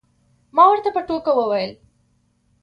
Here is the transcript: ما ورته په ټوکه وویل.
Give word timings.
ما 0.55 0.63
ورته 0.69 0.89
په 0.95 1.01
ټوکه 1.07 1.31
وویل. 1.35 1.71